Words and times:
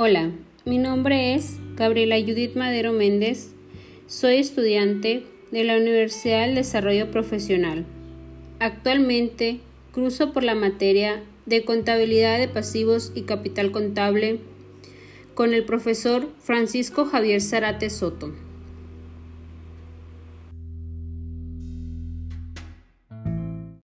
Hola, 0.00 0.30
mi 0.64 0.78
nombre 0.78 1.34
es 1.34 1.56
Gabriela 1.74 2.20
Judith 2.20 2.54
Madero 2.54 2.92
Méndez. 2.92 3.50
Soy 4.06 4.36
estudiante 4.36 5.26
de 5.50 5.64
la 5.64 5.76
Universidad 5.76 6.46
del 6.46 6.54
Desarrollo 6.54 7.10
Profesional. 7.10 7.84
Actualmente 8.60 9.58
cruzo 9.90 10.32
por 10.32 10.44
la 10.44 10.54
materia 10.54 11.24
de 11.46 11.64
contabilidad 11.64 12.38
de 12.38 12.46
pasivos 12.46 13.10
y 13.16 13.22
capital 13.22 13.72
contable 13.72 14.38
con 15.34 15.52
el 15.52 15.64
profesor 15.64 16.28
Francisco 16.38 17.04
Javier 17.04 17.42
Zarate 17.42 17.90
Soto. 17.90 18.32